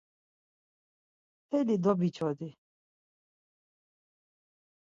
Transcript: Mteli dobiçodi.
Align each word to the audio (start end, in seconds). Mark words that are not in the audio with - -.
Mteli 1.45 1.75
dobiçodi. 1.83 2.49